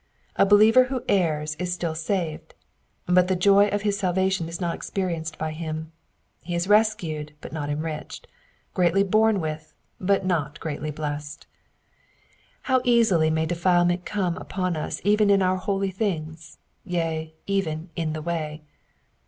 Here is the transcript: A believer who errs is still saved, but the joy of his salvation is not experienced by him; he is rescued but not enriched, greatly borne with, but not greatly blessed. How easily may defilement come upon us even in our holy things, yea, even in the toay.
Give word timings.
A 0.35 0.47
believer 0.47 0.85
who 0.85 1.03
errs 1.07 1.53
is 1.59 1.71
still 1.71 1.93
saved, 1.93 2.55
but 3.05 3.27
the 3.27 3.35
joy 3.35 3.67
of 3.67 3.83
his 3.83 3.99
salvation 3.99 4.49
is 4.49 4.59
not 4.59 4.73
experienced 4.73 5.37
by 5.37 5.51
him; 5.51 5.91
he 6.41 6.55
is 6.55 6.67
rescued 6.67 7.33
but 7.39 7.53
not 7.53 7.69
enriched, 7.69 8.25
greatly 8.73 9.03
borne 9.03 9.39
with, 9.39 9.75
but 9.99 10.25
not 10.25 10.59
greatly 10.59 10.89
blessed. 10.89 11.45
How 12.63 12.81
easily 12.83 13.29
may 13.29 13.45
defilement 13.45 14.03
come 14.03 14.37
upon 14.37 14.75
us 14.75 15.01
even 15.03 15.29
in 15.29 15.43
our 15.43 15.57
holy 15.57 15.91
things, 15.91 16.57
yea, 16.83 17.35
even 17.45 17.91
in 17.95 18.13
the 18.13 18.23
toay. 18.23 18.61